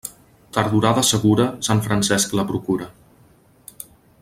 Tardorada 0.55 1.03
segura, 1.09 1.45
Sant 1.67 1.83
Francesc 1.89 2.35
la 2.41 2.47
procura. 2.53 2.91